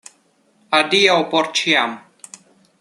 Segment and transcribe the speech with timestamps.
[0.77, 1.97] Adiaŭ por ĉiam.